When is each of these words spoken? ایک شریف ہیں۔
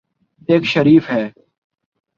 ایک 0.49 0.65
شریف 0.65 1.09
ہیں۔ 1.11 1.29